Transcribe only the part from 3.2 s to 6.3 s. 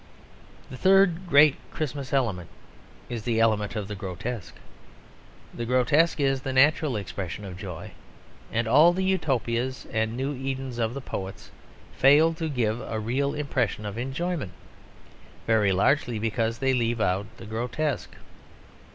the element of the grotesque. The grotesque